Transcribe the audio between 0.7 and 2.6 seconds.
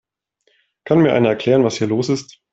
Kann mir einer erklären, was hier los ist?